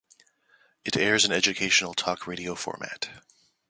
[0.83, 3.21] It airs an educational talk radio format.